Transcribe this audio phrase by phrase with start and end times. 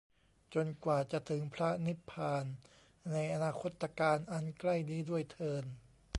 [0.53, 2.45] จนกว่าจะถึงพระนิพพาน
[3.11, 5.63] ในอนาคตกาล อันใกล้นี้ด้วยเทอญ